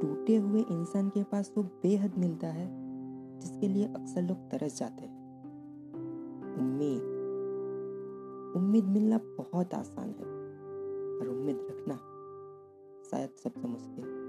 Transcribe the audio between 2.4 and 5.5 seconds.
है, जिसके लिए अक्सर लोग तरस जाते हैं।